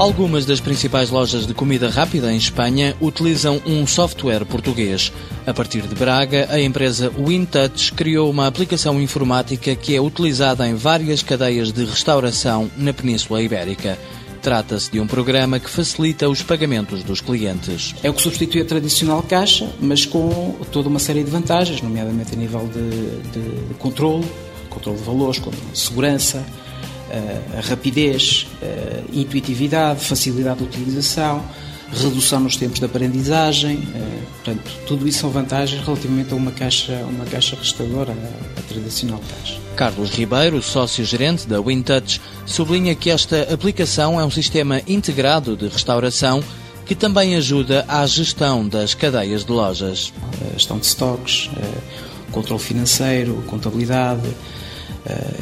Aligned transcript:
Algumas 0.00 0.46
das 0.46 0.60
principais 0.60 1.10
lojas 1.10 1.46
de 1.46 1.52
comida 1.52 1.90
rápida 1.90 2.32
em 2.32 2.36
Espanha 2.38 2.96
utilizam 3.02 3.60
um 3.66 3.86
software 3.86 4.46
português. 4.46 5.12
A 5.46 5.52
partir 5.52 5.82
de 5.82 5.94
Braga, 5.94 6.48
a 6.50 6.58
empresa 6.58 7.12
WinTouch 7.18 7.92
criou 7.92 8.30
uma 8.30 8.46
aplicação 8.46 8.98
informática 8.98 9.76
que 9.76 9.94
é 9.94 10.00
utilizada 10.00 10.66
em 10.66 10.74
várias 10.74 11.22
cadeias 11.22 11.70
de 11.70 11.84
restauração 11.84 12.70
na 12.78 12.94
Península 12.94 13.42
Ibérica. 13.42 13.98
Trata-se 14.40 14.90
de 14.90 14.98
um 14.98 15.06
programa 15.06 15.60
que 15.60 15.68
facilita 15.68 16.30
os 16.30 16.42
pagamentos 16.42 17.02
dos 17.02 17.20
clientes. 17.20 17.94
É 18.02 18.08
o 18.08 18.14
que 18.14 18.22
substitui 18.22 18.62
a 18.62 18.64
tradicional 18.64 19.22
caixa, 19.22 19.68
mas 19.78 20.06
com 20.06 20.56
toda 20.72 20.88
uma 20.88 20.98
série 20.98 21.22
de 21.22 21.30
vantagens, 21.30 21.82
nomeadamente 21.82 22.32
a 22.32 22.38
nível 22.38 22.66
de, 22.68 23.20
de, 23.32 23.66
de 23.68 23.74
controle, 23.74 24.24
controle 24.70 24.96
de 24.96 25.04
valores, 25.04 25.42
segurança, 25.74 26.42
eh, 27.10 27.58
a 27.58 27.60
rapidez, 27.60 28.46
eh, 28.62 29.02
intuitividade, 29.12 30.04
facilidade 30.04 30.58
de 30.58 30.64
utilização, 30.64 31.44
redução 31.92 32.38
nos 32.38 32.56
tempos 32.56 32.78
de 32.78 32.84
aprendizagem, 32.84 33.82
eh, 33.94 34.18
portanto, 34.36 34.70
tudo 34.86 35.08
isso 35.08 35.18
são 35.18 35.30
vantagens 35.30 35.84
relativamente 35.84 36.32
a 36.32 36.36
uma 36.36 36.52
caixa, 36.52 36.92
uma 37.08 37.24
caixa 37.24 37.56
restauradora, 37.56 38.12
a, 38.12 38.60
a 38.60 38.62
tradicional 38.62 39.20
caixa. 39.28 39.58
Carlos 39.74 40.10
Ribeiro, 40.10 40.62
sócio-gerente 40.62 41.48
da 41.48 41.60
WinTouch, 41.60 42.20
sublinha 42.46 42.94
que 42.94 43.10
esta 43.10 43.52
aplicação 43.52 44.20
é 44.20 44.24
um 44.24 44.30
sistema 44.30 44.80
integrado 44.86 45.56
de 45.56 45.66
restauração 45.66 46.44
que 46.86 46.94
também 46.94 47.34
ajuda 47.34 47.84
à 47.88 48.06
gestão 48.06 48.66
das 48.66 48.94
cadeias 48.94 49.44
de 49.44 49.50
lojas. 49.50 50.12
A 50.48 50.52
gestão 50.54 50.78
de 50.78 50.86
estoques, 50.86 51.50
controle 52.30 52.60
financeiro, 52.60 53.42
contabilidade, 53.46 54.28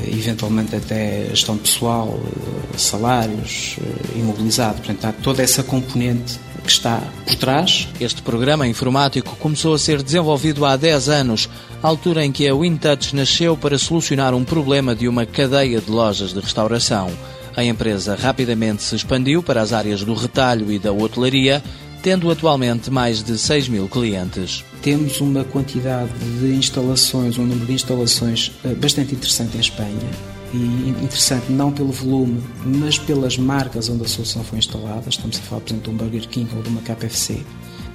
eventualmente 0.07 0.77
até 0.77 1.27
gestão 1.31 1.57
pessoal, 1.57 2.09
uh, 2.09 2.79
salários, 2.79 3.77
uh, 3.79 4.19
imobilizado. 4.19 4.77
Portanto, 4.77 5.05
há 5.05 5.13
toda 5.13 5.43
essa 5.43 5.63
componente 5.63 6.39
que 6.63 6.71
está 6.71 7.03
por 7.27 7.35
trás. 7.37 7.89
Este 8.01 8.23
programa 8.23 8.67
informático 8.67 9.37
começou 9.37 9.75
a 9.75 9.79
ser 9.79 10.03
desenvolvido 10.03 10.65
há 10.65 10.77
10 10.77 11.09
anos, 11.09 11.49
altura 11.83 12.25
em 12.25 12.33
que 12.33 12.47
a 12.47 12.55
WinTouch 12.55 13.15
nasceu 13.17 13.57
para 13.57 13.79
solucionar 13.79 14.35
um 14.35 14.45
problema 14.45 14.95
de 14.95 15.09
uma 15.09 15.25
cadeia 15.25 15.81
de 15.81 15.91
lojas 15.91 16.33
de 16.33 16.41
restauração. 16.41 17.11
A 17.57 17.65
empresa 17.65 18.15
rapidamente 18.15 18.83
se 18.83 18.95
expandiu 18.95 19.43
para 19.43 19.61
as 19.61 19.73
áreas 19.73 20.05
do 20.05 20.15
retalho 20.15 20.71
e 20.71 20.79
da 20.79 20.93
hotelaria, 20.93 21.63
tendo 22.03 22.31
atualmente 22.31 22.91
mais 22.91 23.23
de 23.23 23.37
6 23.39 23.69
mil 23.69 23.89
clientes. 23.89 24.65
Temos 24.83 25.21
uma 25.21 25.45
quantidade 25.45 26.13
de 26.41 26.55
instalações, 26.55 27.39
um 27.39 27.45
número 27.45 27.67
de 27.67 27.73
instalações 27.73 28.53
eh, 28.65 28.75
bastante 28.75 29.15
interessante 29.15 29.57
em 29.57 29.61
Espanha. 29.61 30.11
E 30.55 30.57
interessante 30.57 31.53
não 31.53 31.71
pelo 31.71 31.93
volume, 31.93 32.43
mas 32.65 32.99
pelas 32.99 33.37
marcas 33.37 33.91
onde 33.91 34.05
a 34.05 34.09
solução 34.09 34.43
foi 34.43 34.59
instalada. 34.59 35.09
Estamos 35.09 35.39
a 35.39 35.43
falar, 35.43 35.61
por 35.61 35.71
exemplo, 35.71 35.85
de 35.85 35.91
um 35.91 35.97
Burger 35.99 36.29
King 36.29 36.49
ou 36.57 36.63
de 36.63 36.69
uma 36.71 36.81
KFC. 36.81 37.43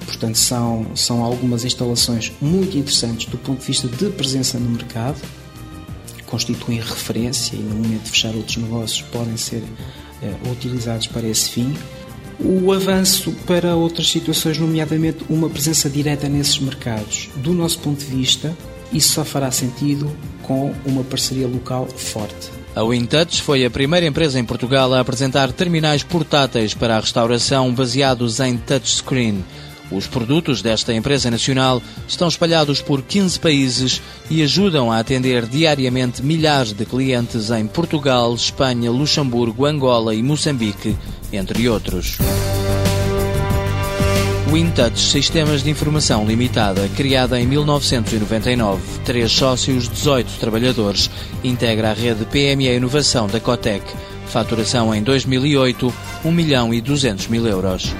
Portanto, 0.04 0.36
são, 0.36 0.86
são 0.94 1.24
algumas 1.24 1.64
instalações 1.64 2.32
muito 2.40 2.76
interessantes 2.76 3.26
do 3.26 3.38
ponto 3.38 3.60
de 3.60 3.66
vista 3.66 3.88
de 3.88 4.10
presença 4.10 4.58
no 4.58 4.70
mercado, 4.70 5.20
constituem 6.26 6.78
referência 6.78 7.56
e, 7.56 7.58
no 7.58 7.74
momento 7.76 8.02
de 8.02 8.10
fechar 8.10 8.34
outros 8.34 8.56
negócios, 8.56 9.02
podem 9.10 9.36
ser 9.36 9.62
uh, 9.62 10.50
utilizados 10.50 11.06
para 11.06 11.26
esse 11.26 11.50
fim 11.50 11.74
o 12.40 12.72
avanço 12.72 13.32
para 13.46 13.76
outras 13.76 14.10
situações, 14.10 14.58
nomeadamente 14.58 15.24
uma 15.28 15.48
presença 15.48 15.88
direta 15.88 16.28
nesses 16.28 16.58
mercados. 16.58 17.28
Do 17.36 17.52
nosso 17.52 17.78
ponto 17.80 17.98
de 17.98 18.06
vista, 18.06 18.56
isso 18.92 19.14
só 19.14 19.24
fará 19.24 19.50
sentido 19.50 20.10
com 20.42 20.72
uma 20.84 21.02
parceria 21.02 21.46
local 21.46 21.86
forte. 21.86 22.50
A 22.74 22.82
WinTouch 22.82 23.42
foi 23.42 23.64
a 23.64 23.70
primeira 23.70 24.04
empresa 24.04 24.38
em 24.38 24.44
Portugal 24.44 24.92
a 24.92 25.00
apresentar 25.00 25.52
terminais 25.52 26.02
portáteis 26.02 26.74
para 26.74 26.96
a 26.96 27.00
restauração 27.00 27.72
baseados 27.72 28.40
em 28.40 28.56
touchscreen. 28.56 29.44
Os 29.94 30.08
produtos 30.08 30.60
desta 30.60 30.92
empresa 30.92 31.30
nacional 31.30 31.80
estão 32.08 32.26
espalhados 32.26 32.82
por 32.82 33.00
15 33.00 33.38
países 33.38 34.02
e 34.28 34.42
ajudam 34.42 34.90
a 34.90 34.98
atender 34.98 35.46
diariamente 35.46 36.22
milhares 36.22 36.72
de 36.72 36.84
clientes 36.84 37.50
em 37.50 37.66
Portugal, 37.66 38.34
Espanha, 38.34 38.90
Luxemburgo, 38.90 39.64
Angola 39.64 40.14
e 40.14 40.22
Moçambique, 40.22 40.96
entre 41.32 41.68
outros. 41.68 42.18
WinTouch 44.50 44.98
Sistemas 44.98 45.62
de 45.62 45.70
Informação 45.70 46.26
Limitada, 46.26 46.88
criada 46.96 47.40
em 47.40 47.46
1999, 47.46 48.80
três 49.04 49.32
sócios, 49.32 49.88
18 49.88 50.38
trabalhadores, 50.38 51.10
integra 51.42 51.90
a 51.90 51.94
rede 51.94 52.24
PME 52.26 52.68
Inovação 52.76 53.26
da 53.26 53.40
Cotec. 53.40 53.84
Faturação 54.26 54.94
em 54.94 55.02
2008, 55.02 55.92
1 56.24 56.32
milhão 56.32 56.74
e 56.74 56.80
200 56.80 57.28
mil 57.28 57.46
euros. 57.46 57.94